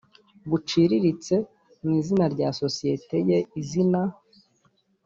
[0.49, 1.35] buciririritse
[1.83, 4.01] mu izina rya sosiyete ye izina